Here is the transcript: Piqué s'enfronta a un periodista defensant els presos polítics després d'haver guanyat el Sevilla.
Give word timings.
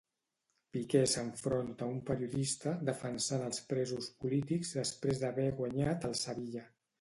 Piqué 0.75 1.01
s'enfronta 1.11 1.85
a 1.87 1.93
un 1.95 1.99
periodista 2.07 2.73
defensant 2.89 3.45
els 3.51 3.61
presos 3.75 4.09
polítics 4.25 4.73
després 4.81 5.23
d'haver 5.27 5.47
guanyat 5.61 6.09
el 6.11 6.19
Sevilla. 6.25 6.67